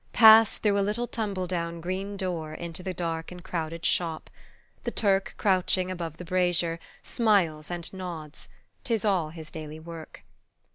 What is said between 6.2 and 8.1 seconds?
brasier, smiles and